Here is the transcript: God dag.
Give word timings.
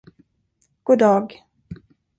God 0.85 0.99
dag. 1.05 1.27